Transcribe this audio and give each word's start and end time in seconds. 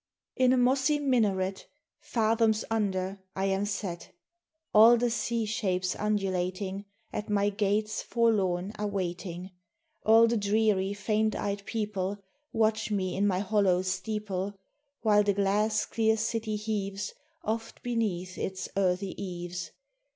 In 0.35 0.51
a 0.51 0.57
mossy 0.57 0.97
minaret 0.97 1.67
Fathoms 1.99 2.65
under, 2.71 3.19
I 3.35 3.45
am 3.45 3.65
set. 3.65 4.15
All 4.73 4.97
the 4.97 5.11
sea 5.11 5.45
shapes 5.45 5.95
undulating 5.95 6.85
At 7.13 7.29
my 7.29 7.51
gates 7.51 8.01
forlorn 8.01 8.71
are 8.79 8.87
waiting, 8.87 9.51
All 10.03 10.25
the 10.25 10.37
dreary 10.37 10.93
faint 10.93 11.35
eyed 11.35 11.63
people 11.67 12.17
Watch 12.51 12.89
me 12.89 13.15
in 13.15 13.27
my 13.27 13.41
hollow 13.41 13.83
steeple, 13.83 14.57
While 15.01 15.21
the 15.21 15.33
glass 15.35 15.85
clear 15.85 16.17
city 16.17 16.55
heaves 16.55 17.13
Oft 17.43 17.83
beneath 17.83 18.39
its 18.39 18.69
earthy 18.75 19.13
eaves. 19.23 19.69